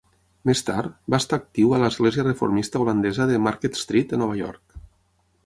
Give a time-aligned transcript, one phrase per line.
[0.49, 4.81] Més tard, va estar actiu a l'església reformista holandesa de Market Street a Nova York.